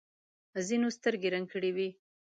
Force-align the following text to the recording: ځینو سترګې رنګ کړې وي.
ځینو 0.67 0.87
سترګې 0.97 1.27
رنګ 1.33 1.47
کړې 1.53 1.71
وي. 1.75 1.89